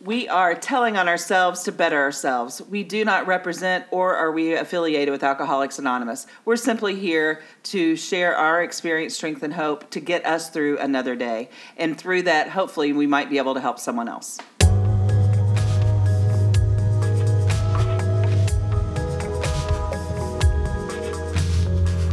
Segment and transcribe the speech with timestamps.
[0.00, 2.62] We are telling on ourselves to better ourselves.
[2.62, 6.28] We do not represent or are we affiliated with Alcoholics Anonymous.
[6.44, 11.16] We're simply here to share our experience, strength, and hope to get us through another
[11.16, 11.50] day.
[11.76, 14.38] And through that, hopefully, we might be able to help someone else.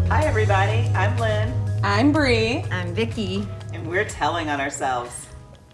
[0.10, 0.90] Hi, everybody.
[0.96, 2.64] I'm Lynn, I'm Bree.
[2.72, 3.48] I'm Vicki.
[3.74, 5.25] and we're telling on ourselves.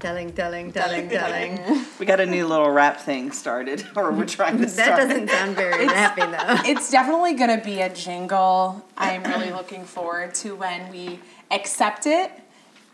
[0.02, 1.86] Telling, telling, telling, telling.
[2.00, 4.98] We got a new little rap thing started, or we're trying to start.
[4.98, 6.70] That doesn't sound very happy though.
[6.72, 8.84] It's definitely going to be a jingle.
[8.98, 11.20] I'm really looking forward to when we
[11.52, 12.32] accept it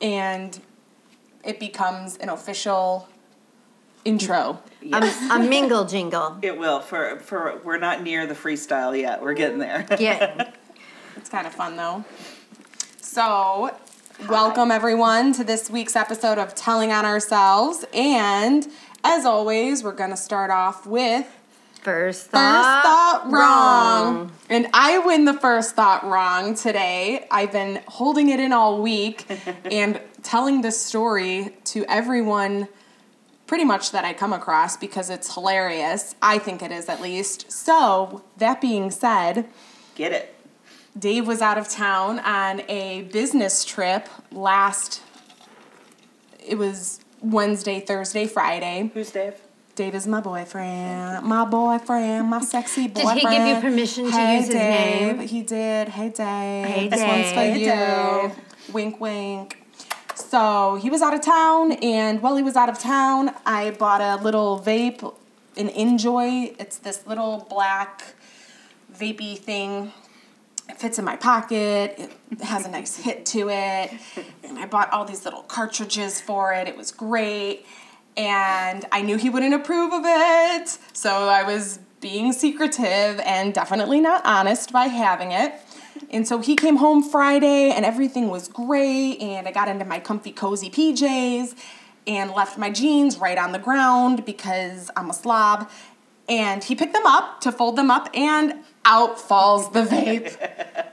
[0.02, 0.60] and
[1.46, 3.08] it becomes an official
[4.04, 4.62] intro.
[4.92, 6.38] A, a mingle jingle.
[6.42, 6.82] It will.
[6.82, 9.22] For for we're not near the freestyle yet.
[9.22, 9.86] We're getting there.
[9.98, 10.52] Yeah.
[11.16, 12.04] It's kind of fun though.
[13.02, 13.74] So,
[14.26, 17.86] welcome everyone to this week's episode of Telling on Ourselves.
[17.94, 18.68] And
[19.04, 21.26] as always, we're going to start off with
[21.76, 24.32] First First thought, thought wrong.
[24.50, 27.28] And I win the first thought wrong today.
[27.32, 29.26] I've been holding it in all week
[29.72, 32.68] and telling this story to everyone
[33.46, 36.16] pretty much that I come across because it's hilarious.
[36.22, 37.50] I think it is at least.
[37.52, 39.48] So, that being said,
[39.96, 40.36] Get it.
[40.98, 45.02] Dave was out of town on a business trip last
[46.48, 48.90] it was Wednesday, Thursday, Friday.
[48.94, 49.36] Who's Dave?
[49.76, 51.26] Dave is my boyfriend.
[51.26, 53.20] My boyfriend, my sexy boyfriend.
[53.20, 55.18] Did he give you permission to hey, use his Dave.
[55.18, 55.28] name?
[55.28, 55.90] He did.
[55.90, 56.68] Hey Dave.
[56.68, 57.58] Hey, this one's for Dave.
[57.58, 57.70] you.
[57.70, 58.32] Hey,
[58.72, 59.64] Wink wink.
[60.16, 64.02] So he was out of town and while he was out of town, I bought
[64.02, 65.04] a little vape,
[65.58, 66.56] an NJOY.
[66.60, 68.16] It's this little black
[68.92, 69.92] vapey thing.
[70.70, 71.96] It fits in my pocket.
[71.98, 73.92] It has a nice hit to it.
[74.44, 76.68] And I bought all these little cartridges for it.
[76.68, 77.66] It was great.
[78.16, 80.78] And I knew he wouldn't approve of it.
[80.94, 85.54] So I was being secretive and definitely not honest by having it.
[86.12, 89.20] And so he came home Friday and everything was great.
[89.20, 91.56] And I got into my comfy, cozy PJs
[92.06, 95.70] and left my jeans right on the ground because I'm a slob.
[96.30, 98.56] And he picked them up to fold them up, and
[98.88, 100.36] out falls the vape.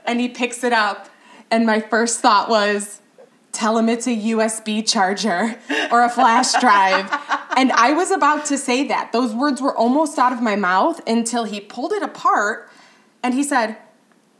[0.05, 1.09] and he picks it up.
[1.49, 3.01] And my first thought was,
[3.51, 5.57] tell him it's a USB charger
[5.91, 7.09] or a flash drive.
[7.57, 9.11] and I was about to say that.
[9.13, 12.69] Those words were almost out of my mouth until he pulled it apart
[13.23, 13.77] and he said,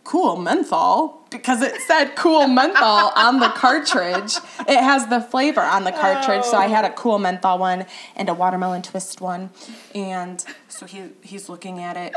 [0.04, 4.36] cool menthol because it said cool menthol on the cartridge.
[4.60, 6.44] It has the flavor on the cartridge.
[6.44, 9.50] So I had a cool menthol one and a watermelon twist one.
[9.96, 12.14] And so he he's looking at it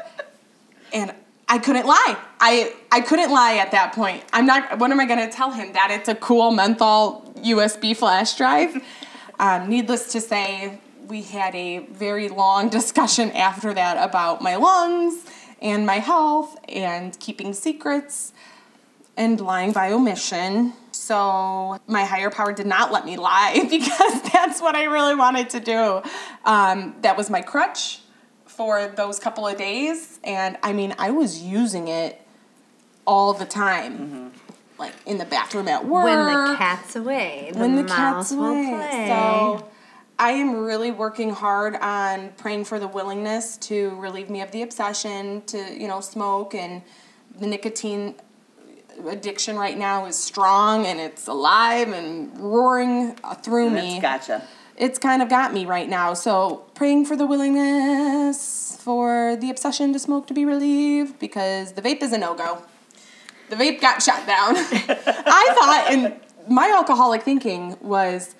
[0.93, 1.15] and
[1.49, 2.17] I couldn't lie.
[2.41, 4.23] I I couldn't lie at that point.
[4.33, 7.97] I'm not what am I going to tell him that it's a cool menthol USB
[7.97, 8.83] flash drive?
[9.41, 15.25] Um, needless to say, we had a very long discussion after that about my lungs
[15.63, 18.33] and my health and keeping secrets
[19.17, 20.73] and lying by omission.
[20.91, 25.51] So my higher power did not let me lie because that's what I really wanted
[25.51, 26.03] to do.
[26.45, 28.01] Um, that was my crutch
[28.59, 32.21] for those couple of days, and I mean I was using it
[33.07, 34.29] all the time, mm-hmm.
[34.79, 38.75] like in the bathroom at work When the cat's away, the, when the cat's away.
[38.77, 39.07] play.
[39.07, 39.69] So
[40.19, 44.63] I am really working hard on praying for the willingness to relieve me of the
[44.63, 46.83] obsession to, you know, smoke and
[47.39, 48.17] the nicotine
[49.09, 53.15] addiction right now is strong and it's alive and roaring
[53.45, 54.01] through me.
[54.01, 54.43] Gotcha.
[54.79, 56.15] It's kind of got me right now.
[56.15, 61.83] So praying for the willingness for the obsession to smoke to be relieved because the
[61.83, 62.63] vape is a no-go.
[63.51, 64.55] The vape got shut down.
[64.57, 68.37] I thought, and my alcoholic thinking was,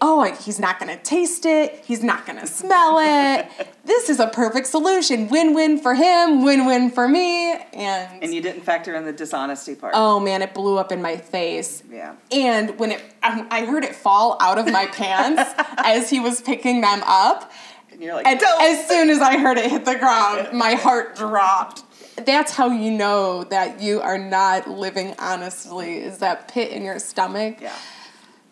[0.00, 1.82] oh, he's not going to taste it.
[1.84, 3.46] He's not going to smell it.
[3.86, 5.28] This is a perfect solution.
[5.28, 7.52] Win win for him, win win for me.
[7.72, 9.92] And, And you didn't factor in the dishonesty part.
[9.96, 11.84] oh man, it blew up in my face.
[11.88, 12.16] Yeah.
[12.32, 16.40] And when it, I I heard it fall out of my pants as he was
[16.40, 17.52] picking them up.
[17.92, 18.60] And you're like, And don't.
[18.60, 21.84] as soon as I heard it hit the ground, my heart dropped.
[22.26, 26.98] That's how you know that you are not living honestly, is that pit in your
[26.98, 27.60] stomach.
[27.60, 27.72] yeah.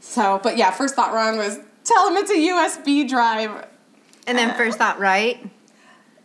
[0.04, 3.66] So, but yeah, first thought wrong was tell him it's a USB drive.
[4.26, 5.50] and then uh, first thought right.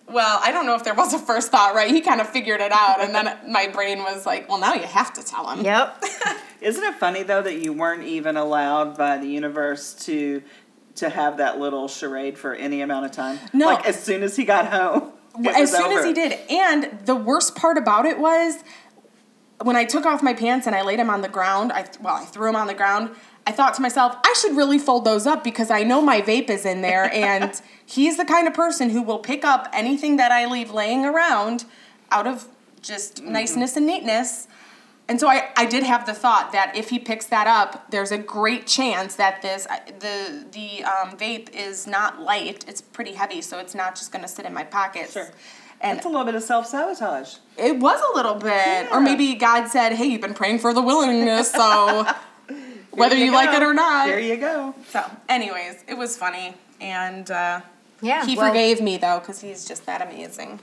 [0.08, 1.90] Well, I don't know if there was a first thought, right?
[1.90, 4.84] He kind of figured it out, and then my brain was like, well, now you
[4.84, 5.64] have to tell him.
[5.64, 6.04] Yep.
[6.62, 10.44] Isn't it funny though that you weren't even allowed by the universe to
[10.96, 13.40] to have that little charade for any amount of time?
[13.54, 13.68] No.
[13.68, 15.14] Like as soon as he got home.
[15.40, 16.38] it as was soon as he did.
[16.50, 18.62] And the worst part about it was
[19.62, 22.16] when I took off my pants and I laid him on the ground, I well,
[22.16, 23.16] I threw him on the ground.
[23.50, 26.52] I thought to myself, I should really fold those up because I know my vape
[26.52, 30.32] is in there, and he's the kind of person who will pick up anything that
[30.32, 31.66] I leave laying around
[32.12, 32.48] out of
[32.84, 34.48] just niceness and neatness.
[35.08, 38.12] And so I, I did have the thought that if he picks that up, there's
[38.12, 39.66] a great chance that this
[40.00, 42.64] the the um, vape is not light.
[42.68, 45.14] It's pretty heavy, so it's not just going to sit in my pockets.
[45.14, 45.32] Sure.
[45.82, 47.36] And It's a little bit of self sabotage.
[47.58, 48.90] it was a little bit, Yeah.
[48.92, 52.06] or maybe God said, "Hey, you've been praying for the willingness, so
[52.92, 54.74] whether you, like it or not." There you go.
[54.90, 57.62] So, anyways, it was funny, and uh,
[58.02, 58.26] Yeah.
[58.26, 60.60] he well- forgave me though because he's just that amazing.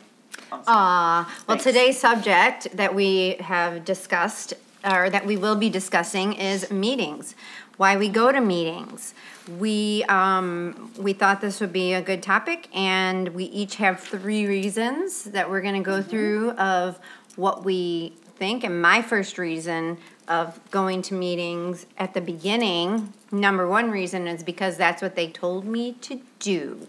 [0.52, 1.25] Aw.
[1.26, 1.26] Well,
[1.56, 1.64] Thanks.
[1.64, 7.34] today's subject that we have discussed, or that we will be discussing, is meetings.
[7.78, 9.12] Why we go to meetings.
[9.58, 14.46] We um, we thought this would be a good topic, and we each have three
[14.46, 16.99] reasons that we're going to go through of
[17.37, 18.64] what we think.
[18.64, 24.43] And my first reason of going to meetings at the beginning, number one reason is
[24.43, 26.88] because that's what they told me to do.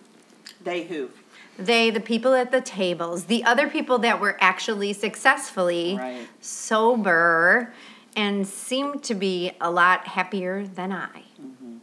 [0.64, 1.10] They who?
[1.58, 6.28] They, the people at the tables, the other people that were actually successfully Right.
[6.40, 7.74] sober
[8.16, 11.24] and seemed to be a lot happier than I.
[11.42, 11.78] Mm-hmm.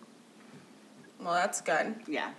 [1.24, 1.94] Well, that's good.
[2.06, 2.30] Yeah.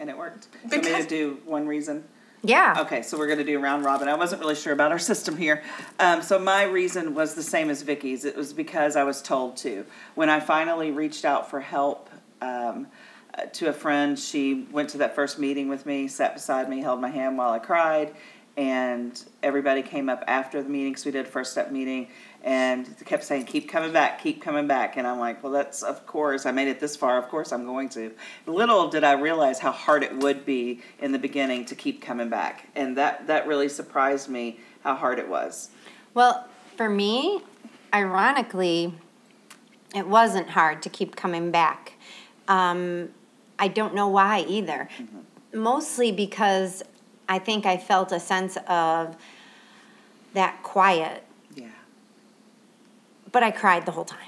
[0.00, 0.48] And it worked.
[0.70, 2.04] So me to do one reason.
[2.48, 2.76] Yeah.
[2.78, 4.08] Okay, so we're going to do round robin.
[4.08, 5.62] I wasn't really sure about our system here.
[6.00, 8.24] Um, so my reason was the same as Vicky's.
[8.24, 9.84] It was because I was told to.
[10.14, 12.08] When I finally reached out for help
[12.40, 12.86] um,
[13.34, 16.80] uh, to a friend, she went to that first meeting with me, sat beside me,
[16.80, 18.14] held my hand while I cried,
[18.58, 20.96] and everybody came up after the meeting.
[20.96, 22.08] So we did a first step meeting,
[22.42, 26.04] and kept saying, "Keep coming back, keep coming back." And I'm like, "Well, that's of
[26.06, 26.44] course.
[26.44, 27.18] I made it this far.
[27.18, 28.12] Of course, I'm going to."
[28.46, 32.28] Little did I realize how hard it would be in the beginning to keep coming
[32.28, 35.70] back, and that that really surprised me how hard it was.
[36.12, 37.42] Well, for me,
[37.94, 38.92] ironically,
[39.94, 41.92] it wasn't hard to keep coming back.
[42.48, 43.10] Um,
[43.56, 44.88] I don't know why either.
[45.52, 46.82] Mostly because
[47.28, 49.16] I think I felt a sense of
[50.34, 51.22] that quiet,
[51.54, 51.68] Yeah.
[53.32, 54.18] but I cried the whole time.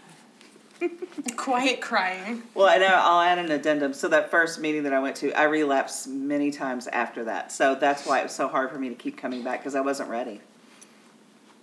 [1.36, 2.42] Quiet crying.
[2.54, 3.92] Well, and I'll add an addendum.
[3.92, 7.52] So that first meeting that I went to, I relapsed many times after that.
[7.52, 9.82] So that's why it was so hard for me to keep coming back because I
[9.82, 10.40] wasn't ready.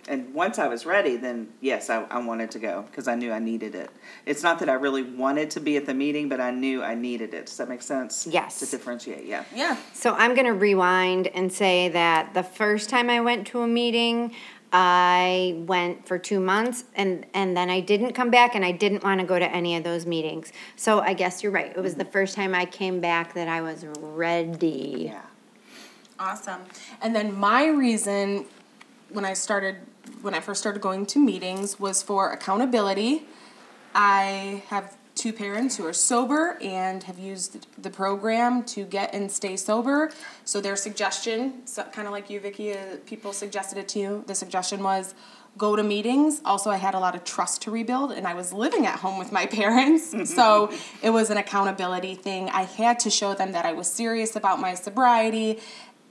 [0.08, 3.30] And once I was ready, then yes, I, I wanted to go because I knew
[3.30, 3.90] I needed it.
[4.24, 6.94] It's not that I really wanted to be at the meeting, but I knew I
[6.94, 7.46] needed it.
[7.46, 8.26] Does that make sense?
[8.26, 8.58] Yes.
[8.60, 9.44] To differentiate, yeah.
[9.54, 9.76] Yeah.
[9.92, 13.68] So I'm going to rewind and say that the first time I went to a
[13.68, 14.34] meeting,
[14.72, 19.04] I went for two months and, and then I didn't come back and I didn't
[19.04, 20.52] want to go to any of those meetings.
[20.76, 21.70] So I guess you're right.
[21.76, 25.10] It was the first time I came back that I was ready.
[25.12, 25.22] Yeah.
[26.18, 26.62] Awesome.
[27.00, 28.46] And then my reason
[29.10, 29.76] when I started
[30.22, 33.24] when I first started going to meetings was for accountability.
[33.94, 39.30] I have two parents who are sober and have used the program to get and
[39.30, 40.10] stay sober.
[40.44, 44.24] So their suggestion, so kind of like you, Vicky, uh, people suggested it to you.
[44.26, 45.14] The suggestion was
[45.56, 46.40] go to meetings.
[46.44, 49.18] Also, I had a lot of trust to rebuild, and I was living at home
[49.18, 50.14] with my parents.
[50.34, 50.72] so
[51.02, 52.48] it was an accountability thing.
[52.50, 55.58] I had to show them that I was serious about my sobriety.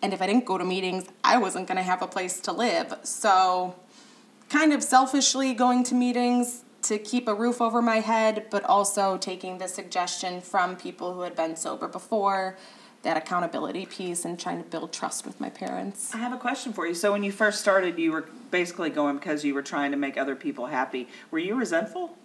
[0.01, 2.51] And if I didn't go to meetings, I wasn't going to have a place to
[2.51, 2.93] live.
[3.03, 3.75] So,
[4.49, 9.17] kind of selfishly going to meetings to keep a roof over my head, but also
[9.17, 12.57] taking the suggestion from people who had been sober before,
[13.01, 16.13] that accountability piece, and trying to build trust with my parents.
[16.13, 16.93] I have a question for you.
[16.93, 20.17] So when you first started, you were basically going because you were trying to make
[20.17, 21.09] other people happy.
[21.31, 22.15] Were you resentful?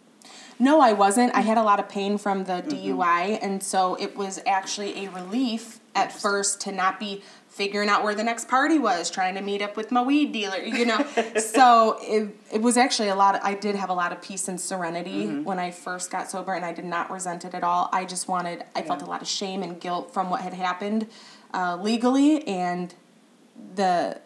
[0.58, 1.34] No, I wasn't.
[1.34, 3.00] I had a lot of pain from the mm-hmm.
[3.00, 8.02] DUI, and so it was actually a relief at first to not be figuring out
[8.02, 11.04] where the next party was, trying to meet up with my weed dealer, you know.
[11.36, 14.48] so it, it was actually a lot of, I did have a lot of peace
[14.48, 17.90] and serenity when I first got sober, and I did not resent it at all.
[17.92, 21.08] I just wanted, I felt a lot of shame and guilt from what had happened
[21.52, 22.94] uh, legally, and
[23.74, 24.18] the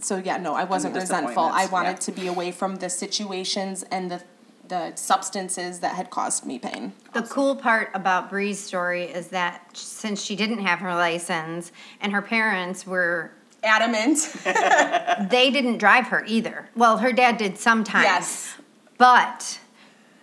[0.00, 1.42] so yeah, no, I wasn't resentful.
[1.42, 1.94] I wanted yeah.
[1.96, 4.22] to be away from the situations and the
[4.68, 6.92] the substances that had caused me pain.
[7.12, 12.12] The cool part about Bree's story is that since she didn't have her license and
[12.12, 13.32] her parents were
[13.64, 14.18] Adamant.
[15.30, 16.68] they didn't drive her either.
[16.76, 18.04] Well, her dad did sometimes.
[18.04, 18.54] yes.
[18.98, 19.58] But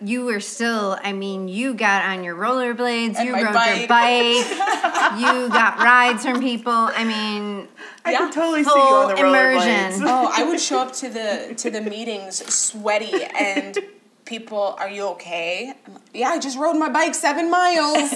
[0.00, 3.78] you were still, I mean, you got on your rollerblades, And you rode bike.
[3.80, 4.46] your bike,
[5.20, 6.72] you got rides from people.
[6.72, 7.68] I mean,
[8.06, 8.18] I Yeah.
[8.18, 10.00] can totally see you on the immersion.
[10.00, 10.06] rollerblades.
[10.06, 13.78] Oh, I would show up to the to the meetings sweaty and
[14.26, 15.72] people, are you okay?
[15.88, 18.12] Like, yeah, I just rode my bike seven miles.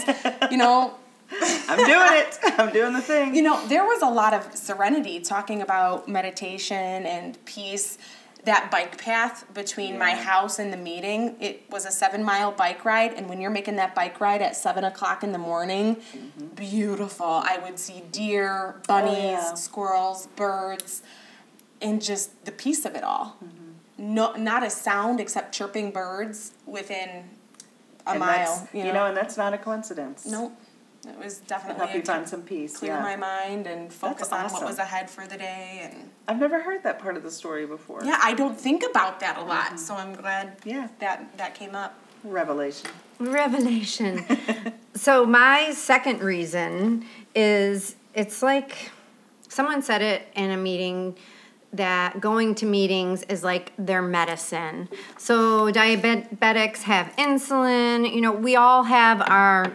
[0.50, 0.94] You know,
[1.68, 2.38] I'm doing it.
[2.58, 3.34] I'm doing the thing.
[3.34, 7.98] you know, there was a lot of serenity talking about meditation and peace.
[8.44, 11.36] that bike path between my house and the meeting.
[11.40, 14.56] It was a seven mile bike ride, and when you're making that bike ride at
[14.56, 16.46] seven o'clock in the morning, mm-hmm.
[16.54, 17.26] beautiful.
[17.26, 19.54] I would see deer, bunnies, oh, yeah.
[19.54, 21.02] squirrels, birds,
[21.82, 23.36] and just the peace of it all.
[23.44, 23.69] Mm-hmm.
[24.00, 27.08] No, not a sound except chirping birds within
[28.06, 28.28] a And mile.
[28.30, 30.24] that's- You you know, know, and that's not a coincidence.
[30.26, 30.52] nope.
[31.06, 32.76] It was definitely help a you find some peace.
[32.78, 33.00] clear yeah.
[33.02, 36.82] my mind and focus on what was ahead for the day and I've never heard
[36.82, 38.00] that part of the story before.
[38.04, 39.76] yeah i don't think about that a lot mm-hmm.
[39.78, 40.88] so i'm glad Yeah.
[40.98, 42.90] that that came up Revelation.
[43.18, 44.26] Revelation.
[44.94, 48.90] so my second reason is it's like
[49.48, 51.16] someone said it in a meeting
[51.72, 54.88] that going to meetings is like their medicine.
[55.18, 59.72] So diabetics have insulin, you know, we all have our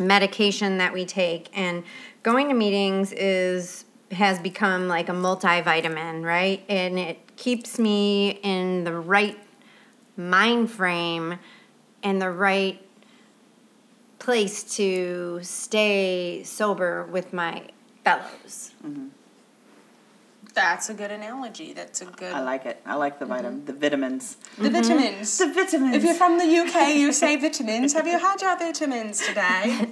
[0.00, 1.84] medication that we take and
[2.22, 6.62] going to meetings is has become like a multivitamin, right?
[6.68, 9.38] And it keeps me in the right
[10.16, 11.38] mind frame
[12.02, 12.84] and the right
[14.18, 17.68] place to stay sober with my
[18.04, 18.72] fellows.
[18.84, 19.08] Mm-hmm.
[20.54, 22.80] That's a good analogy that's a good I like it.
[22.84, 23.34] I like the mm-hmm.
[23.34, 24.36] vitamin, the vitamins.
[24.58, 24.74] the mm-hmm.
[24.74, 25.96] vitamins The vitamins.
[25.96, 29.90] if you're from the uk you say vitamins have you had your vitamins today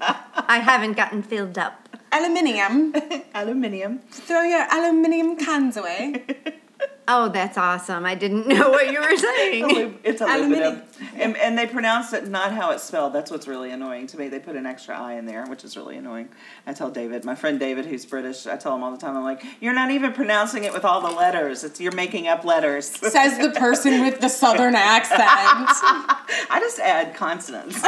[0.00, 1.88] I haven't gotten filled up.
[2.12, 2.94] aluminium
[3.34, 3.98] aluminium.
[4.10, 6.24] throw your aluminium cans away
[7.06, 8.06] Oh, that's awesome.
[8.06, 9.98] I didn't know what you were saying.
[10.02, 10.62] It's Aluminium.
[10.62, 10.82] aluminum.
[11.16, 13.12] And, and they pronounce it not how it's spelled.
[13.12, 14.28] That's what's really annoying to me.
[14.28, 16.30] They put an extra I in there, which is really annoying.
[16.66, 19.22] I tell David, my friend David, who's British, I tell him all the time, I'm
[19.24, 21.62] like, you're not even pronouncing it with all the letters.
[21.62, 22.86] It's You're making up letters.
[23.12, 27.82] says the person with the southern accent I just add consonants.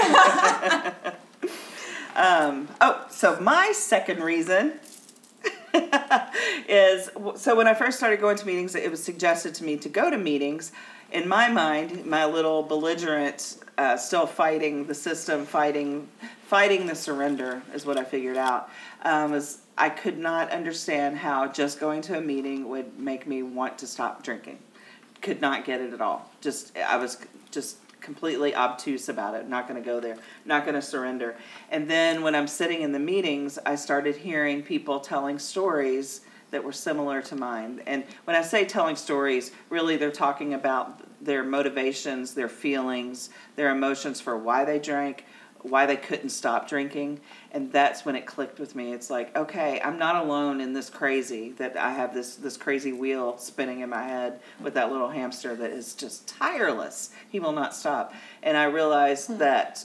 [2.17, 4.75] um, oh, so my second reason
[6.69, 9.89] is so when I first started going to meetings, it was suggested to me to
[9.89, 10.73] go to meetings.
[11.13, 16.09] In my mind, my little belligerent, uh, still fighting the system, fighting,
[16.47, 18.69] fighting the surrender is what I figured out.
[19.03, 23.43] Um, is I could not understand how just going to a meeting would make me
[23.43, 24.59] want to stop drinking.
[25.21, 26.31] Could not get it at all.
[26.41, 27.19] Just I was
[27.51, 29.49] just completely obtuse about it.
[29.49, 30.17] Not going to go there.
[30.47, 31.35] Not going to surrender.
[31.71, 36.23] And then when I'm sitting in the meetings, I started hearing people telling stories
[36.53, 37.83] that were similar to mine.
[37.85, 43.71] And when I say telling stories, really they're talking about their motivations, their feelings, their
[43.71, 45.25] emotions for why they drank,
[45.71, 47.21] why they couldn't stop drinking.
[47.53, 48.93] And that's when it clicked with me.
[48.93, 52.93] It's like, okay, I'm not alone in this crazy that I have this this crazy
[52.93, 57.11] wheel spinning in my head with that little hamster that is just tireless.
[57.29, 58.15] He will not stop.
[58.43, 59.39] And I realized hmm.
[59.39, 59.85] that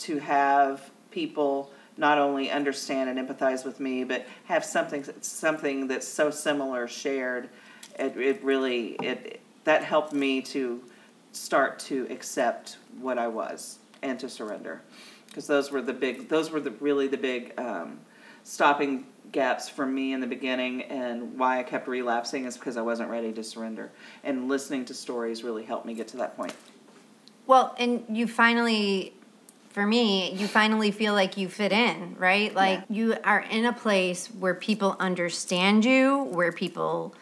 [0.00, 6.08] to have people not only understand and empathize with me, but have something something that's
[6.08, 7.48] so similar shared.
[7.98, 10.82] It, it really it that helped me to
[11.32, 14.82] start to accept what I was and to surrender,
[15.32, 17.98] because those were the big those were the really the big um,
[18.44, 22.82] stopping gaps for me in the beginning, and why I kept relapsing is because I
[22.82, 23.90] wasn't ready to surrender.
[24.24, 26.52] And listening to stories really helped me get to that point.
[27.46, 29.14] Well, and you finally,
[29.70, 32.54] for me, you finally feel like you fit in, right?
[32.54, 32.96] Like Yeah.
[32.96, 37.14] you are in a place where people understand you, where people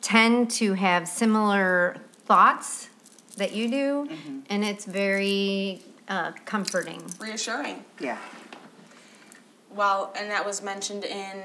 [0.00, 2.88] tend to have similar thoughts
[3.36, 4.08] that you do,
[4.48, 7.02] and it's very uh, comforting.
[7.18, 8.18] reassuring Yeah.
[9.70, 11.44] Well, and that was mentioned in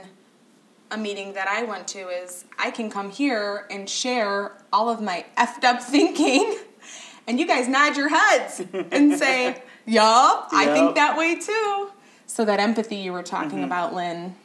[0.92, 5.02] a meeting that I went to is I can come here and share all of
[5.02, 6.58] my effed up thinking
[7.28, 8.62] and you guys nod your heads
[8.92, 11.92] and say, Yup, I think that way too.
[12.26, 14.36] So that empathy you were talking about, Lynn,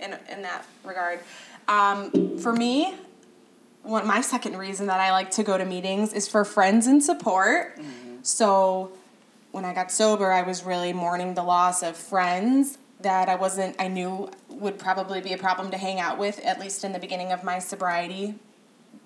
[0.00, 1.20] in in that regard.
[1.68, 2.94] Um, for me,
[3.82, 7.02] one my second reason that I like to go to meetings is for friends and
[7.02, 7.78] support.
[8.22, 8.92] So
[9.56, 13.74] when I got sober, I was really mourning the loss of friends that I wasn't,
[13.78, 16.98] I knew would probably be a problem to hang out with, at least in the
[16.98, 18.34] beginning of my sobriety,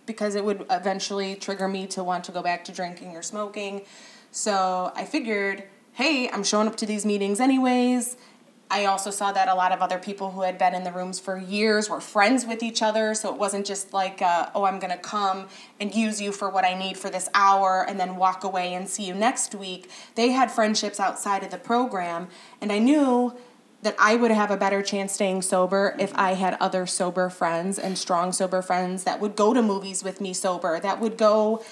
[0.07, 3.83] because it would eventually trigger me to want to go back to drinking or smoking.
[4.33, 8.17] So I figured, hey, I'm showing up to these meetings anyways.
[8.71, 11.19] I also saw that a lot of other people who had been in the rooms
[11.19, 14.79] for years were friends with each other, so it wasn't just like, uh, oh, I'm
[14.79, 15.49] gonna come
[15.81, 18.89] and use you for what I need for this hour and then walk away and
[18.89, 19.91] see you next week.
[20.15, 22.29] They had friendships outside of the program,
[22.61, 23.37] and I knew
[23.83, 27.79] that I would have a better chance staying sober if I had other sober friends
[27.79, 31.65] and strong sober friends that would go to movies with me sober, that would go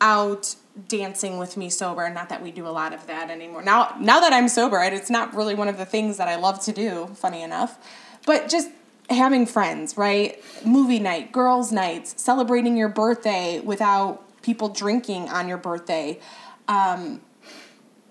[0.00, 0.56] out
[0.88, 4.20] dancing with me sober not that we do a lot of that anymore now now
[4.20, 7.06] that i'm sober it's not really one of the things that i love to do
[7.14, 7.78] funny enough
[8.24, 8.70] but just
[9.10, 10.42] having friends, right?
[10.64, 16.18] Movie night, girls' nights, celebrating your birthday without people drinking on your birthday.
[16.68, 17.20] Um,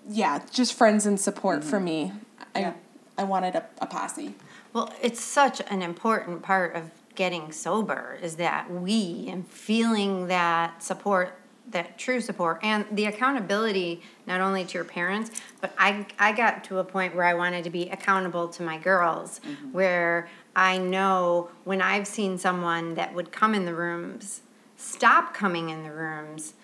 [0.08, 2.12] yeah, just friends and support for me.
[2.54, 2.72] I, Yeah.
[3.16, 4.34] I wanted a, a posse.
[4.72, 10.82] Well, it's such an important part of getting sober is that we and feeling that
[10.82, 11.38] support,
[11.70, 16.64] that true support, and the accountability not only to your parents, but I I got
[16.64, 19.40] to a point where I wanted to be accountable to my girls,
[19.72, 24.42] where I know when I've seen someone that would come in the rooms,
[24.76, 26.54] stop coming in the rooms,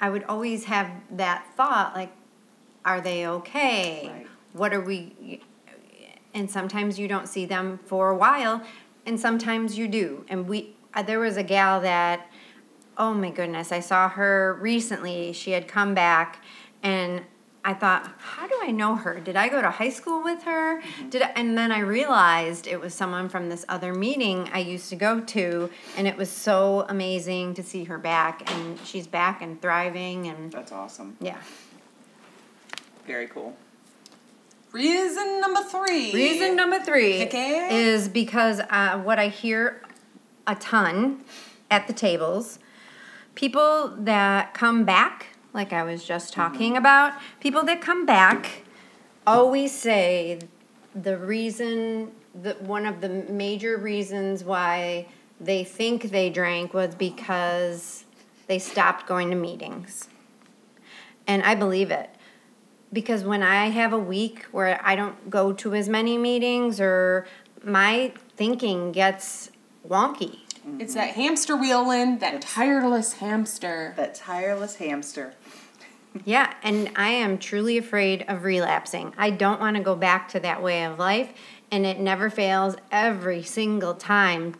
[0.00, 2.12] I would always have that thought like,
[2.84, 4.10] are they okay?
[4.12, 4.26] Right.
[4.52, 5.42] What are we?
[6.34, 8.62] and sometimes you don't see them for a while
[9.06, 12.29] and sometimes you do and we uh, there was a gal that
[13.00, 16.44] oh my goodness i saw her recently she had come back
[16.82, 17.22] and
[17.64, 20.80] i thought how do i know her did i go to high school with her
[21.08, 24.90] did I, and then i realized it was someone from this other meeting i used
[24.90, 29.40] to go to and it was so amazing to see her back and she's back
[29.40, 31.16] and thriving and That's awesome.
[31.20, 31.38] yeah
[33.06, 33.56] Very cool.
[34.72, 36.12] Reason number three.
[36.12, 37.38] Reason number three Vicky?
[37.38, 39.82] is because uh, what I hear
[40.46, 41.24] a ton
[41.72, 42.60] at the tables,
[43.34, 48.62] people that come back, like I was just talking about, people that come back
[49.26, 50.40] always say
[50.94, 55.06] the reason that one of the major reasons why
[55.40, 58.04] they think they drank was because
[58.46, 60.08] they stopped going to meetings.
[61.26, 62.10] And I believe it
[62.92, 67.26] because when I have a week where I don't go to as many meetings or
[67.62, 69.50] my thinking gets
[69.88, 70.40] wonky.
[70.78, 73.94] It's that hamster wheeling, that tireless hamster.
[73.96, 75.34] That tireless hamster.
[76.24, 79.14] Yeah, and I am truly afraid of relapsing.
[79.16, 81.32] I don't want to go back to that way of life,
[81.70, 84.56] and it never fails every single time.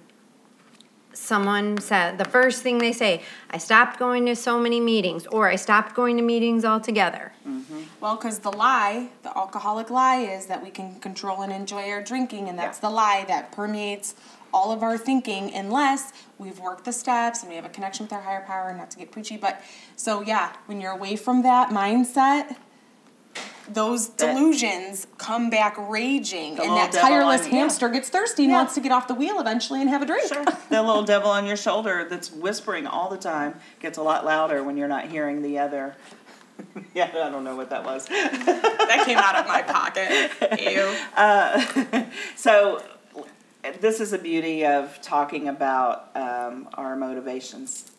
[1.12, 5.48] Someone said the first thing they say, I stopped going to so many meetings, or
[5.48, 7.32] I stopped going to meetings altogether.
[7.46, 7.80] Mm-hmm.
[8.00, 12.00] Well, because the lie, the alcoholic lie, is that we can control and enjoy our
[12.00, 14.14] drinking, and that's the lie that permeates
[14.52, 18.12] all of our thinking unless we've worked the steps and we have a connection with
[18.12, 19.60] our higher power, not to get preachy, but
[19.96, 22.56] so yeah, when you're away from that mindset,
[23.68, 24.12] those eh.
[24.34, 27.58] delusions come back raging, The and that tireless on- yeah.
[27.58, 28.58] hamster gets thirsty and Yeah.
[28.58, 30.26] wants to get off the wheel eventually and have a drink.
[30.32, 30.44] Sure.
[30.70, 34.62] the little devil on your shoulder that's whispering all the time gets a lot louder
[34.64, 35.94] when you're not hearing the other.
[36.94, 38.06] yeah, I don't know what that was.
[38.06, 40.30] that came out of my pocket.
[40.60, 40.94] Ew.
[41.16, 42.04] Uh,
[42.36, 42.82] so,
[43.80, 47.90] this is a beauty of talking about um, our motivations.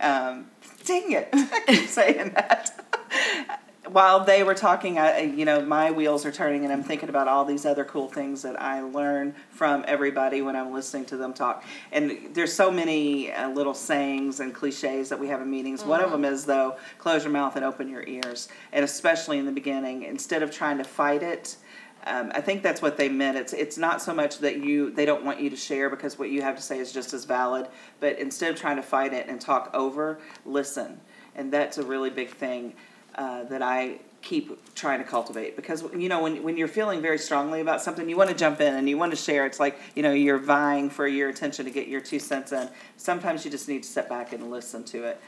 [0.00, 0.46] Um,
[0.84, 2.78] dang it, I keep saying that.
[3.90, 7.28] While they were talking, I, you know, my wheels are turning, and I'm thinking about
[7.28, 11.34] all these other cool things that I learn from everybody when I'm listening to them
[11.34, 11.62] talk.
[11.90, 15.84] And there's so many uh, little sayings and cliches that we have in meetings.
[15.84, 19.44] One of them is though, close your mouth and open your ears, and especially in
[19.44, 21.56] the beginning, instead of trying to fight it.
[22.04, 23.36] Um, I think that's what they meant.
[23.36, 26.30] It's it's not so much that you they don't want you to share because what
[26.30, 27.68] you have to say is just as valid,
[28.00, 31.00] but instead of trying to fight it and talk over, listen,
[31.36, 32.74] and that's a really big thing
[33.14, 37.18] uh, that I keep trying to cultivate because you know when when you're feeling very
[37.18, 39.46] strongly about something, you want to jump in and you want to share.
[39.46, 42.68] It's like you know you're vying for your attention to get your two cents in.
[42.96, 45.20] Sometimes you just need to step back and listen to it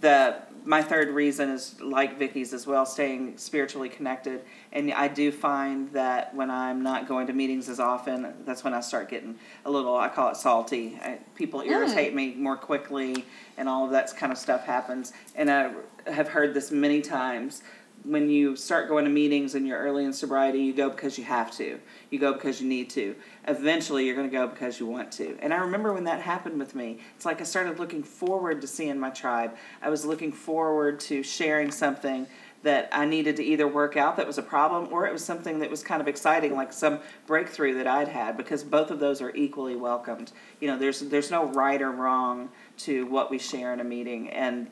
[0.00, 4.42] the my third reason is like Vicky's as well, staying spiritually connected.
[4.72, 8.72] And I do find that when I'm not going to meetings as often, that's when
[8.72, 10.98] I start getting a little, I call it salty.
[11.02, 11.70] I, people hmm.
[11.70, 13.26] irritate me more quickly,
[13.58, 15.12] and all of that kind of stuff happens.
[15.34, 15.72] And I
[16.06, 17.62] have heard this many times.
[18.04, 21.24] When you start going to meetings and you're early in sobriety, you go because you
[21.24, 21.80] have to.
[22.10, 23.16] You go because you need to.
[23.48, 25.38] Eventually, you're going to go because you want to.
[25.40, 27.00] And I remember when that happened with me.
[27.16, 29.56] It's like I started looking forward to seeing my tribe.
[29.80, 32.26] I was looking forward to sharing something
[32.64, 35.58] that I needed to either work out that was a problem or it was something
[35.60, 39.20] that was kind of exciting, like some breakthrough that I'd had, because both of those
[39.20, 40.32] are equally welcomed.
[40.60, 44.30] You know, there's there's no right or wrong to what we share in a meeting,
[44.30, 44.70] and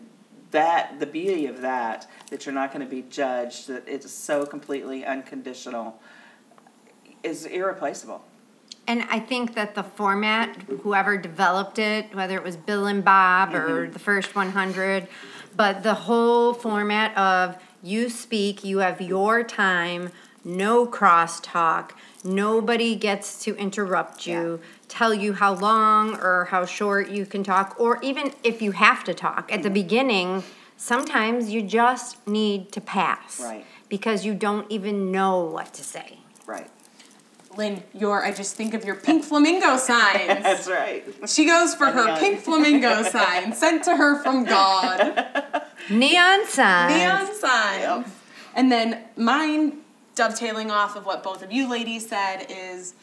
[0.52, 4.46] that the beauty of that that you're not going to be judged, that it's so
[4.46, 6.00] completely unconditional,
[7.22, 8.24] is irreplaceable.
[8.86, 13.54] And I think that the format, whoever developed it, whether it was Bill and Bob
[13.54, 13.92] or mm-hmm.
[13.92, 15.08] the first 100,
[15.54, 20.10] but the whole format of you speak, you have your time,
[20.44, 21.92] no crosstalk,
[22.24, 27.76] nobody gets to interrupt you, tell you how long or how short you can talk,
[27.78, 29.52] or even if you have to talk.
[29.52, 29.74] At the mm-hmm.
[29.74, 30.42] beginning,
[30.76, 33.40] sometimes you just need to pass.
[33.40, 33.64] Right.
[33.88, 36.18] Because you don't even know what to say.
[36.46, 36.70] Right.
[37.56, 40.26] Lynn, your I just think of your pink flamingo signs.
[40.42, 41.04] That's right.
[41.26, 42.18] She goes for her Neon.
[42.18, 45.62] pink flamingo sign sent to her from God.
[45.90, 46.94] Neon signs.
[46.94, 48.06] Neon signs.
[48.54, 49.81] And then mine,
[50.14, 52.94] dovetailing off of what both of you ladies said, is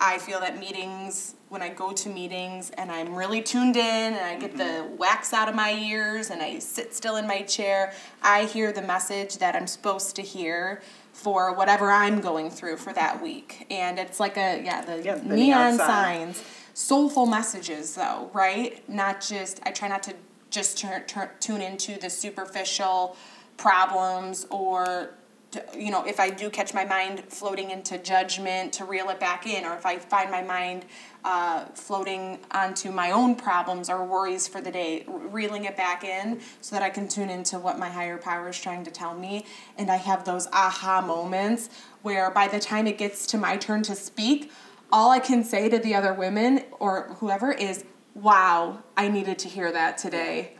[0.00, 4.16] I feel that meetings, when I go to meetings and I'm really tuned in and
[4.16, 4.96] I get the mm-hmm.
[4.96, 8.82] wax out of my ears and I sit still in my chair, I hear the
[8.82, 13.66] message that I'm supposed to hear for whatever I'm going through for that week.
[13.70, 16.34] And it's like a, yeah, the, Yeah, the neon, neon sign.
[16.34, 16.44] signs.
[16.74, 18.86] Soulful messages, though, right?
[18.86, 20.14] Not just, I try not to
[20.50, 23.16] just turn, turn, tune into the superficial
[23.56, 25.14] problems or
[25.56, 29.18] to, you know if i do catch my mind floating into judgment to reel it
[29.18, 30.84] back in or if i find my mind
[31.24, 36.40] uh, floating onto my own problems or worries for the day reeling it back in
[36.60, 39.44] so that i can tune into what my higher power is trying to tell me.
[39.76, 41.68] And i have those aha moments
[42.02, 44.52] where by the time it gets to my turn to speak
[44.92, 49.48] all i can say to the other women or whoever is wow i needed to
[49.48, 50.52] hear that today.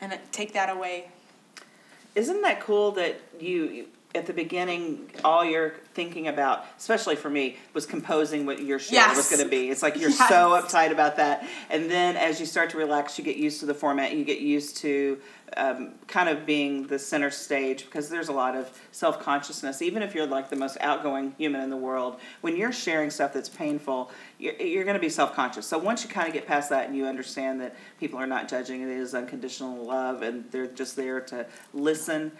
[0.00, 1.08] And take that away.
[2.14, 7.56] Isn't that cool that you- at the beginning, all you're thinking about, especially for me,
[7.74, 9.68] was composing what your show was going to be.
[9.70, 10.28] It's like you're Yes.
[10.28, 13.66] so uptight about that, and then as you start to relax, you get used to
[13.66, 14.14] the format.
[14.16, 15.18] You get used to
[15.56, 19.82] um, kind of being the center stage because there's a lot of self consciousness.
[19.82, 23.32] Even if you're like the most outgoing human in the world, when you're sharing stuff
[23.32, 25.66] that's painful, you're, you're going to be self conscious.
[25.66, 28.48] So once you kind of get past that and you understand that people are not
[28.48, 32.32] judging, it is unconditional love, and they're just there to listen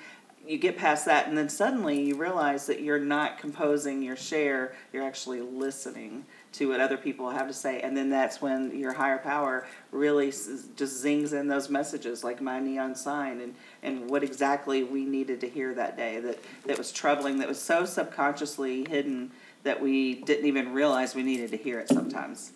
[0.46, 4.74] you get past that and then suddenly you realize that you're not composing your share
[4.92, 8.92] you're actually listening to what other people have to say and then that's when your
[8.92, 14.22] higher power really just zings in those messages like my neon sign and, and what
[14.22, 18.88] exactly we needed to hear that day that, that was troubling that was so subconsciously
[18.88, 19.30] hidden
[19.64, 22.52] that we didn't even realize we needed to hear it sometimes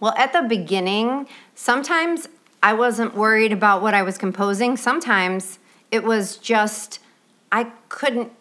[0.00, 2.28] Well, at the beginning, sometimes
[2.62, 4.76] I wasn't worried about what I was composing.
[4.76, 5.58] Sometimes
[5.90, 6.98] it was just
[7.56, 8.32] I couldn't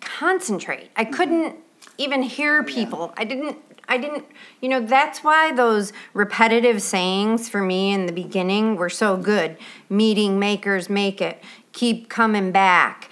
[0.00, 0.92] concentrate.
[0.94, 1.56] I couldn't
[1.98, 3.12] even hear people.
[3.16, 4.24] I didn't I didn't
[4.60, 9.56] you know that's why those repetitive sayings for me in the beginning were so good.
[9.88, 11.42] Meeting makers make it.
[11.72, 13.10] Keep coming back.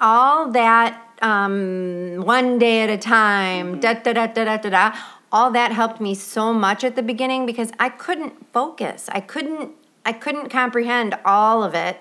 [0.00, 4.96] All that um, one day at a time, da da da da da da da.
[5.30, 9.08] All that helped me so much at the beginning because I couldn't focus.
[9.12, 12.00] I couldn't I couldn't comprehend all of it,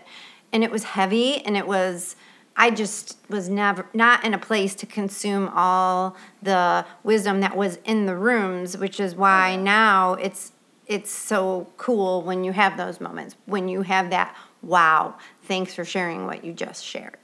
[0.51, 2.15] and it was heavy, and it was.
[2.57, 7.79] I just was never not in a place to consume all the wisdom that was
[7.85, 10.51] in the rooms, which is why oh, now it's
[10.87, 15.83] it's so cool when you have those moments when you have that wow thanks for
[15.83, 17.17] sharing what you just shared.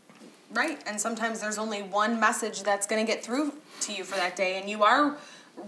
[0.53, 4.15] Right, and sometimes there's only one message that's going to get through to you for
[4.15, 5.15] that day, and you are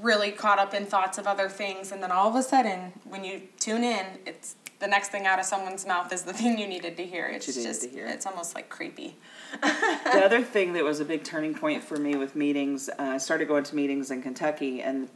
[0.01, 3.23] really caught up in thoughts of other things, and then all of a sudden, when
[3.23, 6.67] you tune in, it's the next thing out of someone's mouth is the thing you
[6.67, 7.27] needed to hear.
[7.27, 8.05] It's just, to hear.
[8.05, 9.15] it's almost like creepy.
[9.61, 13.17] the other thing that was a big turning point for me with meetings, uh, I
[13.17, 15.09] started going to meetings in Kentucky, and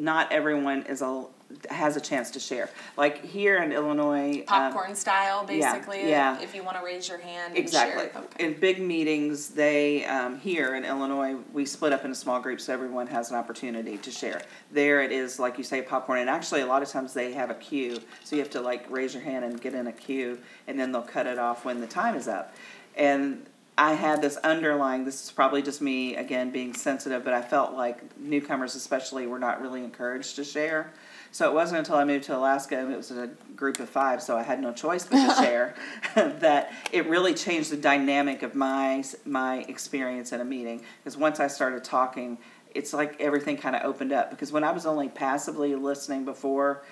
[0.00, 1.26] not everyone is a
[1.68, 2.70] has a chance to share.
[2.96, 6.08] Like here in Illinois, um, Popcorn style, yeah, basically.
[6.08, 6.40] yeah.
[6.40, 8.04] If you want to raise your hand Exactly.
[8.04, 8.22] and share.
[8.22, 8.44] Okay.
[8.44, 12.72] In big meetings, they um, here in Illinois, we split up into small groups so
[12.72, 14.42] everyone has an opportunity to share.
[14.70, 17.50] There it is, like you say, popcorn, and actually a lot of times they have
[17.50, 20.38] a queue, so you have to like raise your hand and get in a queue,
[20.68, 22.54] and then they'll cut it off when the time is up.
[22.96, 23.44] And
[23.80, 25.06] I had this underlying.
[25.06, 29.38] This is probably just me again being sensitive, but I felt like newcomers, especially, were
[29.38, 30.92] not really encouraged to share.
[31.32, 34.20] So it wasn't until I moved to Alaska and it was a group of five,
[34.20, 35.74] so I had no choice but to share.
[36.14, 40.82] that it really changed the dynamic of my my experience in a meeting.
[40.98, 42.36] Because once I started talking,
[42.74, 44.28] it's like everything kind of opened up.
[44.28, 46.82] Because when I was only passively listening before,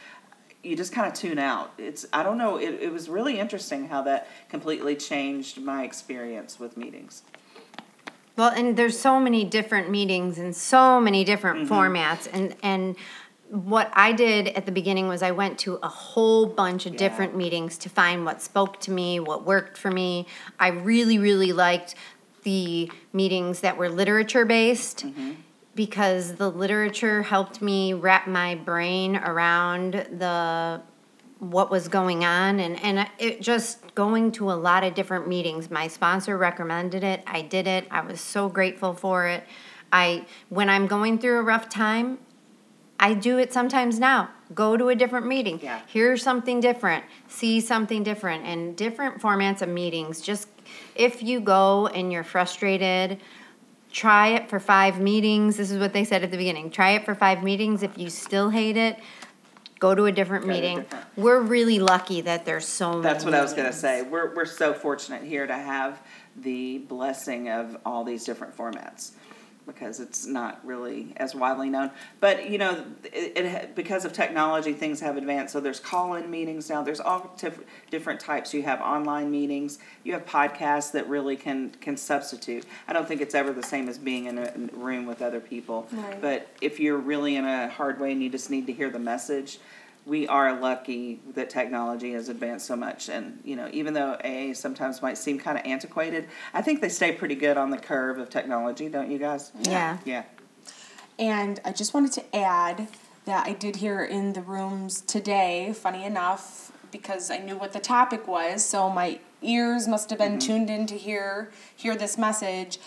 [0.62, 1.72] you just kind of tune out.
[1.78, 2.56] It's I don't know.
[2.56, 7.22] It, it was really interesting how that completely changed my experience with meetings.
[8.36, 11.74] Well, and there's so many different meetings and so many different mm-hmm.
[11.74, 12.96] formats and and
[13.50, 17.34] what I did at the beginning was I went to a whole bunch of different
[17.34, 20.26] meetings to find what spoke to me, what worked for me.
[20.60, 21.94] I really really liked
[22.42, 25.32] the meetings that were literature based mm-hmm.
[25.78, 30.82] Because the literature helped me wrap my brain around the
[31.38, 35.70] what was going on and and it just going to a lot of different meetings.
[35.70, 37.22] My sponsor recommended it.
[37.28, 37.86] I did it.
[37.92, 39.44] I was so grateful for it.
[39.92, 42.18] I when i'm going through a rough time
[42.98, 44.30] i do it sometimes now.
[44.52, 45.60] Go to a different meeting.
[45.62, 45.80] Yeah.
[45.86, 47.04] hear something different.
[47.28, 48.44] See something different.
[48.44, 50.48] And different formats of meetings just
[50.96, 53.20] if you go and you're frustrated
[53.90, 55.56] try it for five meetings.
[55.56, 56.70] This is what they said at the beginning.
[56.70, 57.82] Try it for five meetings.
[57.82, 58.98] If you still hate it,
[59.78, 60.76] go to a different Go to a meeting.
[60.80, 63.02] different- We're really lucky that there's so many.
[63.02, 64.02] That's what I was gonna say.
[64.02, 66.00] We're, we're so fortunate here to have
[66.36, 69.12] the blessing of all these different formats.
[69.68, 74.72] Because it's not really as widely known, but you know, it, it because of technology,
[74.72, 75.52] things have advanced.
[75.52, 76.82] So there's call-in meetings now.
[76.82, 78.54] There's all tif- different types.
[78.54, 79.78] You have online meetings.
[80.04, 82.64] You have podcasts that really can can substitute.
[82.88, 85.86] I don't think it's ever the same as being in a room with other people.
[85.92, 86.20] Right.
[86.20, 88.98] But if you're really in a hard way and you just need to hear the
[88.98, 89.60] message,
[90.08, 93.10] we are lucky that technology has advanced so much.
[93.10, 96.88] And, you know, even though AA sometimes might seem kind of antiquated, I think they
[96.88, 99.52] stay pretty good on the curve of technology, don't you guys?
[99.60, 99.98] Yeah.
[100.04, 100.24] Yeah.
[101.18, 102.88] And I just wanted to add
[103.26, 107.80] that I did hear in the rooms today, funny enough, because I knew what the
[107.80, 110.38] topic was, so my ears must have been mm-hmm.
[110.38, 112.78] tuned in to hear hear this message.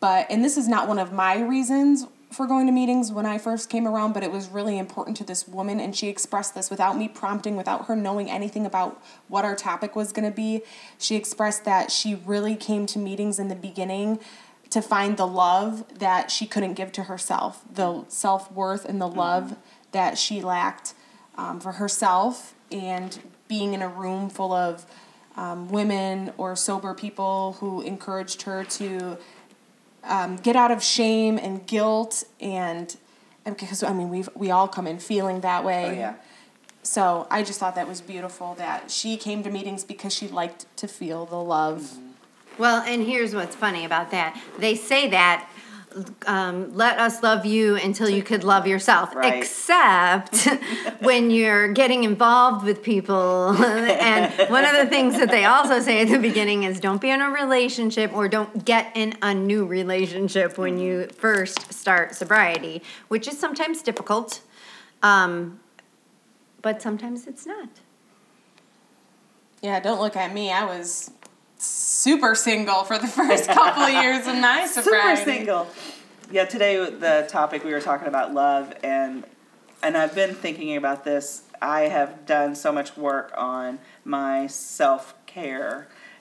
[0.00, 3.38] But and this is not one of my reasons for going to meetings when I
[3.38, 6.70] first came around, but it was really important to this woman and she expressed this
[6.70, 10.62] without me prompting, without her knowing anything about what our topic was going to be.
[10.98, 14.20] She expressed that she really came to meetings in the beginning
[14.70, 19.08] to find the love that she couldn't give to herself, the self worth and the
[19.08, 19.56] love
[19.92, 20.92] that she lacked
[21.36, 24.84] um, for herself, and being in a room full of
[25.36, 29.16] um, women or sober people who encouraged her to
[30.08, 32.96] um, get out of shame and guilt and
[33.44, 35.86] and because I mean we we all come in feeling that way.
[35.88, 36.14] Oh, yeah.
[36.82, 40.64] So I just thought that was beautiful that she came to meetings because she liked
[40.78, 41.98] to feel the love.
[42.56, 44.40] Well, and here's what's funny about that.
[44.58, 45.48] They say that.
[46.26, 49.14] Um, let us love you until you could love yourself.
[49.14, 49.34] Right.
[49.34, 50.46] Except
[51.00, 53.52] when you're getting involved with people.
[53.62, 57.10] and one of the things that they also say at the beginning is don't be
[57.10, 62.82] in a relationship or don't get in a new relationship when you first start sobriety,
[63.08, 64.40] which is sometimes difficult.
[65.02, 65.60] Um,
[66.62, 67.68] but sometimes it's not.
[69.62, 70.52] Yeah, don't look at me.
[70.52, 71.10] I was
[71.98, 75.20] super single for the first couple of years of my sobriety.
[75.20, 75.68] Super single.
[76.30, 79.24] Yeah, today the topic we were talking about love and
[79.82, 81.42] and I've been thinking about this.
[81.60, 85.14] I have done so much work on my self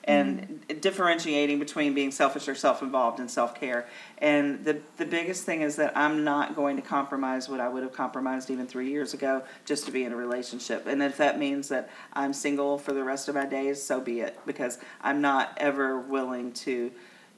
[0.08, 0.80] and mm-hmm.
[0.80, 3.88] differentiating between being selfish or self involved and self care.
[4.18, 7.84] And the the biggest thing is that I'm not going to compromise what I would
[7.84, 10.88] have compromised even three years ago just to be in a relationship.
[10.88, 14.22] And if that means that I'm single for the rest of my days, so be
[14.22, 14.40] it.
[14.46, 16.92] Because I'm not ever willing to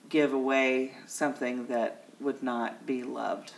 [0.09, 3.53] give away something that would not be loved.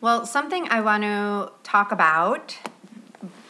[0.00, 2.56] Well, something I want to talk about,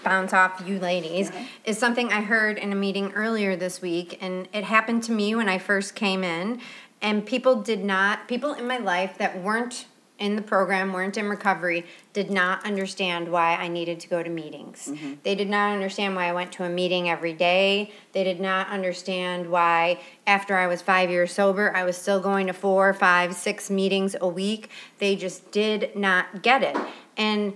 [0.03, 1.31] bounce off you ladies,
[1.65, 5.35] is something I heard in a meeting earlier this week, and it happened to me
[5.35, 6.61] when I first came in.
[7.03, 9.87] And people did not, people in my life that weren't
[10.19, 14.29] in the program, weren't in recovery, did not understand why I needed to go to
[14.29, 14.91] meetings.
[14.93, 15.15] Mm-hmm.
[15.23, 17.91] They did not understand why I went to a meeting every day.
[18.13, 22.49] They did not understand why, after I was five years sober, I was still going
[22.49, 24.69] to four, five, six meetings a week.
[24.99, 26.77] They just did not get it.
[27.17, 27.55] And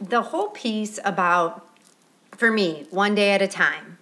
[0.00, 1.67] the whole piece about,
[2.38, 3.98] for me, one day at a time,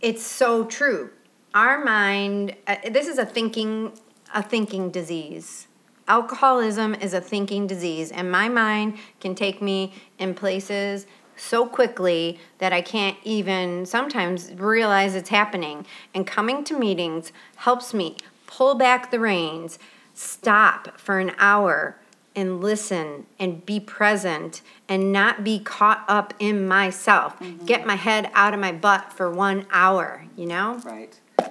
[0.00, 1.10] it's so true.
[1.52, 3.92] Our mind, uh, this is a thinking,
[4.34, 5.68] a thinking disease.
[6.08, 11.06] Alcoholism is a thinking disease, and my mind can take me in places
[11.36, 15.84] so quickly that I can't even sometimes realize it's happening.
[16.14, 19.78] And coming to meetings helps me pull back the reins,
[20.14, 21.98] stop for an hour,
[22.34, 27.38] and listen and be present and not be caught up in myself.
[27.38, 27.66] Mm-hmm.
[27.66, 30.80] Get my head out of my butt for one hour, you know?
[30.84, 31.18] Right.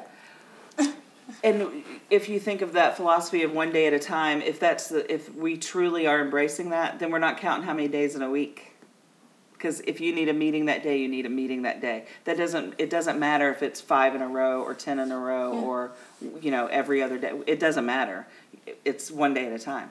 [1.42, 4.90] And if you think of that philosophy of one day at a time, if that's
[4.90, 8.22] the, if we truly are embracing that, then we're not counting how many days in
[8.22, 8.74] a week.
[9.54, 12.06] Because if you need a meeting that day, you need a meeting that day.
[12.24, 15.20] That doesn't it doesn't matter if it's five in a row or ten in a
[15.20, 15.92] row or
[16.42, 17.34] you know every other day.
[17.46, 18.26] It doesn't matter.
[18.86, 19.90] It's one day at a time.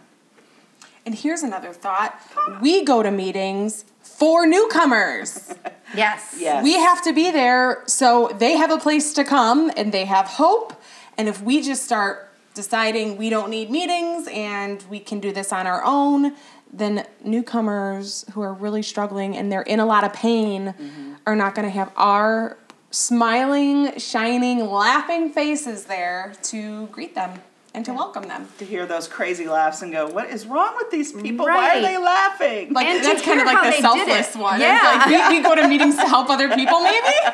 [1.09, 2.21] And here's another thought
[2.61, 5.55] we go to meetings for newcomers.
[5.97, 6.37] Yes.
[6.39, 6.63] Yes.
[6.63, 10.27] We have to be there so they have a place to come and they have
[10.27, 10.75] hope.
[11.17, 15.51] And if we just start deciding we don't need meetings and we can do this
[15.51, 16.35] on our own,
[16.71, 21.15] then newcomers who are really struggling and they're in a lot of pain mm-hmm.
[21.27, 22.59] are not going to have our
[22.91, 27.41] smiling, shining, laughing faces there to greet them.
[27.75, 28.49] And to welcome them.
[28.59, 31.47] to hear those crazy laughs and go, "What is wrong with these people?
[31.47, 34.39] Why are they laughing?" Like And that's kind of like the selfless it.
[34.41, 34.55] one.
[34.61, 35.05] It's Yeah.
[35.07, 37.15] like we, we go to meetings to help other people, maybe.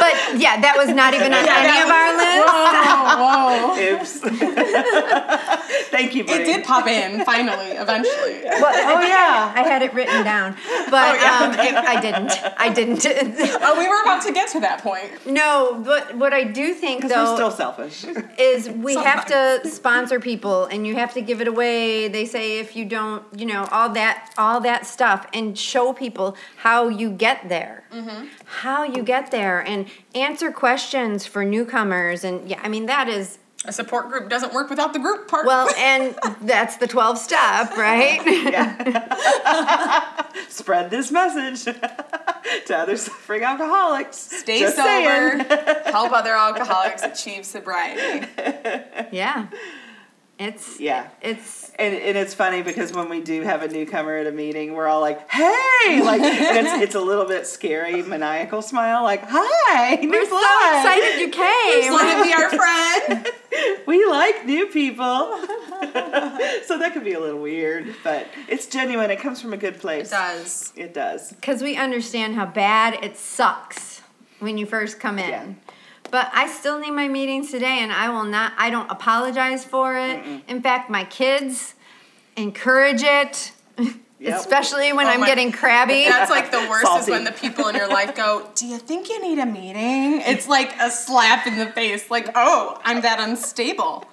[0.00, 2.50] But yeah, that was not even on any of our lists.
[3.20, 3.80] whoa, whoa.
[4.00, 4.12] Oops.
[5.90, 6.24] Thank you.
[6.24, 8.40] It did pop in finally, eventually.
[8.44, 10.56] Well, oh yeah, I had it written down,
[10.90, 12.32] but um, it, I didn't.
[12.58, 13.04] I didn't.
[13.62, 15.10] Oh, we were about to get to that point.
[15.26, 18.04] no, but what I do think Because we're though still selfish.
[18.38, 22.08] is we have to sponsor people, and you have to give it away.
[22.08, 26.36] They say if you don't, you know, all that, all that stuff, and show people
[26.56, 28.26] how you get there, mm-hmm.
[28.44, 32.24] how you get there, and answer questions for newcomers.
[32.24, 35.46] And yeah, I mean that is A support group doesn't work without the group part.
[35.46, 38.20] well, and that's the twelve step, right?
[40.48, 41.64] Spread this message
[42.66, 44.16] to other suffering alcoholics.
[44.16, 45.40] stay Just sober, saying.
[45.86, 48.26] help other alcoholics achieve sobriety.
[49.12, 49.46] yeah,
[50.38, 51.08] it's Yeah.
[51.22, 54.74] it's And, and it's funny because when we do have a newcomer at a meeting,
[54.74, 59.94] we're all like, "Hey!" Like it's it's a little bit scary, maniacal smile, like, "Hi,
[59.96, 60.76] new we're so blood.
[60.76, 61.84] excited you came.
[61.84, 63.26] You want to be our friend?
[63.86, 65.38] We like new people."
[66.64, 69.10] so that could be a little weird, but it's genuine.
[69.10, 70.08] It comes from a good place.
[70.08, 70.72] It does.
[70.76, 71.32] It does.
[71.32, 74.02] because we understand how bad it sucks
[74.38, 75.28] when you first come in.
[75.30, 75.52] Yeah.
[76.10, 78.52] But I still need my meetings today, and I will not.
[78.58, 80.42] I don't apologize for it.
[80.48, 81.74] In fact, my kids
[82.36, 83.52] encourage it,
[84.20, 84.38] Yep.
[84.38, 86.04] especially when Oh I'm my- getting crabby.
[86.06, 87.02] That's like the worst Salty.
[87.04, 90.20] is when the people in your life go, Do you think you need a meeting?
[90.20, 92.10] It's like a slap in the face.
[92.10, 94.04] Like, oh, I'm that unstable,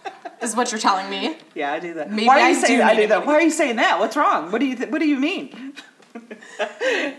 [0.41, 1.35] is what you're telling me.
[1.55, 2.09] Yeah, I do that.
[2.09, 3.25] Maybe Why are I you do saying I do that?
[3.25, 3.99] Why are you saying that?
[3.99, 4.49] What's wrong?
[4.51, 5.73] What do you th- What do you mean?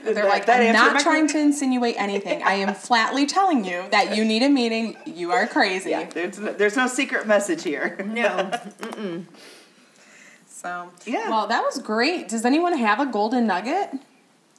[0.04, 2.42] They're like, I'm not trying to insinuate anything.
[2.42, 4.96] I am flatly telling you that you need a meeting.
[5.04, 5.90] You are crazy.
[5.90, 7.96] Yeah, there's no, there's no secret message here.
[8.04, 8.50] no,
[10.58, 11.30] So, Yeah.
[11.30, 12.28] Well, that was great.
[12.28, 13.90] Does anyone have a golden nugget?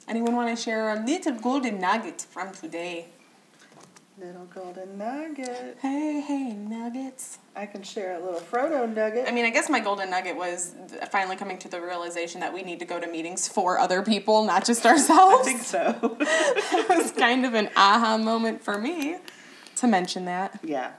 [0.08, 3.08] Anyone want to share a little golden nugget from today?
[4.18, 5.76] Little golden nugget.
[5.82, 7.38] Hey, hey, nuggets.
[7.54, 9.28] I can share a little Frodo nugget.
[9.28, 10.74] I mean, I guess my golden nugget was
[11.10, 14.44] finally coming to the realization that we need to go to meetings for other people,
[14.44, 15.40] not just ourselves.
[15.46, 16.16] I think so.
[16.20, 19.16] it was kind of an aha moment for me
[19.76, 20.60] to mention that.
[20.64, 20.92] yeah.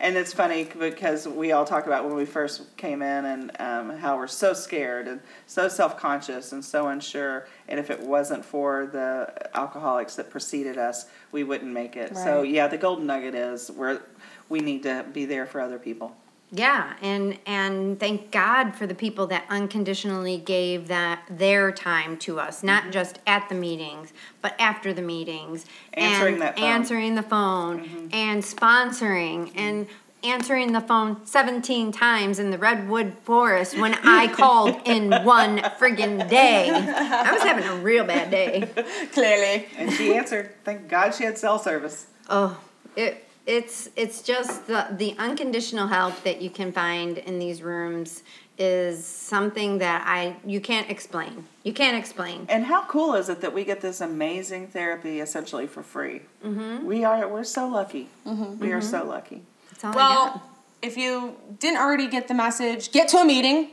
[0.00, 3.96] And it's funny because we all talk about when we first came in and um,
[3.98, 7.46] how we're so scared and so self conscious and so unsure.
[7.68, 12.16] And if it wasn't for the alcoholics that preceded us, we wouldn't make it.
[12.16, 14.00] So, yeah, the golden nugget is we're,
[14.48, 16.16] we need to be there for other people.
[16.56, 22.38] Yeah, and and thank God for the people that unconditionally gave that their time to
[22.38, 26.64] us, not just at the meetings, but after the meetings, Answering and that phone.
[26.64, 26.74] Mm-hmm.
[26.74, 29.88] answering the phone, and sponsoring, and
[30.22, 36.28] answering the phone 17 times in the redwood forest when I called in one friggin'
[36.30, 36.70] day.
[36.70, 38.68] I was having a real bad day.
[39.12, 39.66] Clearly.
[39.76, 40.50] And she answered.
[40.64, 42.06] Thank God she had cell service.
[42.30, 42.58] Oh,
[42.96, 48.22] it it's it's just the the unconditional help that you can find in these rooms
[48.56, 51.46] is something that I you can't explain.
[51.62, 52.46] You can't explain.
[52.48, 56.22] And how cool is it that we get this amazing therapy essentially for free?
[56.44, 56.86] Mm-hmm.
[56.86, 58.08] We are we're so lucky.
[58.24, 59.42] We are so lucky.
[59.70, 60.42] That's all Well,
[60.82, 63.70] if you didn't already get the message, get to a meeting.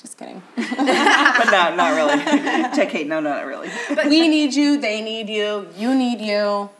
[0.01, 0.41] Just kidding.
[0.57, 2.14] But no, not really.
[2.23, 3.69] JK, no, no, not really.
[4.09, 6.71] we need you, they need you, you need you.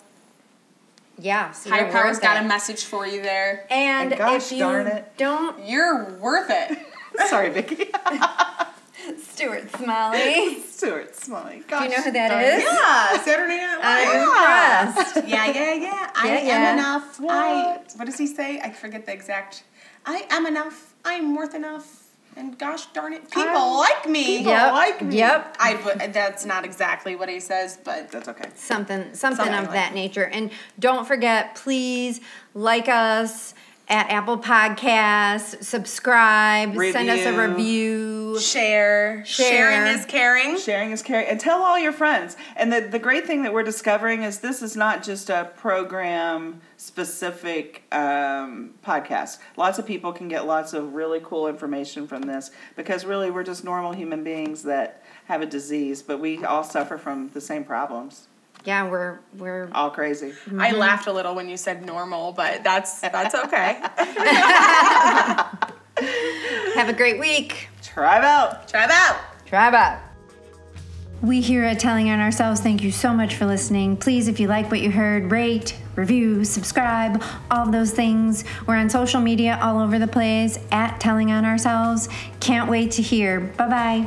[1.19, 2.45] Yeah, so Higher you're Power's got it.
[2.45, 3.67] a message for you there.
[3.71, 5.13] And, And gosh if you darn it.
[5.17, 6.79] don't, You're worth it.
[7.29, 7.87] Sorry, Vicky.
[9.21, 10.61] Stuart Smalley.
[10.69, 11.63] Stuart Smalley.
[11.69, 13.83] Do you know who darn that Yeah, Saturday Night Live.
[13.83, 15.29] I'm impressed.
[15.29, 16.11] Yeah, yeah, yeah.
[16.15, 16.73] I Yeah, am yeah.
[16.75, 17.21] enough.
[17.21, 17.93] I What?
[17.97, 18.61] what does he say?
[18.61, 19.65] I forget the exact.
[20.07, 20.95] I am enough.
[21.05, 21.98] I'm worth enough.
[22.37, 24.39] And gosh darn it, people I'm- like me.
[24.39, 24.73] people Yep.
[24.73, 25.17] like me.
[25.17, 25.57] Yep.
[25.59, 28.49] I but that's not exactly what he says, but That's okay.
[28.55, 32.21] something something Something of like that nature and don't forget please
[32.55, 33.55] like us
[33.89, 38.18] at apple podcasts subscribe send us a Review.
[38.35, 39.25] Review share.
[39.25, 39.51] Share.
[39.51, 40.59] Sharing is caring.
[40.59, 41.27] Sharing is caring.
[41.29, 42.37] And tell all your friends.
[42.57, 46.61] And the, the great thing that we're discovering is this is not just a program
[46.77, 49.39] specific um, podcast.
[49.57, 53.45] Lots of people can get lots of really cool information from this because really we're
[53.45, 57.65] just normal human beings that have a disease, but we all suffer from the same
[57.65, 58.29] problems.
[58.65, 60.33] yeah we're we're All crazy.
[60.59, 63.81] I laughed a little when you said normal, but that's that's okay.
[66.75, 68.69] have a great week Tribe out.
[68.69, 69.21] Tribe out.
[69.47, 70.01] Tribe out.
[71.21, 73.97] We here at Telling on Ourselves thank you so much for listening.
[73.97, 77.21] Please, if you like what you heard, rate, review, subscribe,
[77.51, 78.45] all those things.
[78.67, 82.09] We're on social media all over the place at Telling on Ourselves.
[82.39, 83.41] Can't wait to hear.
[83.41, 84.07] Bye bye.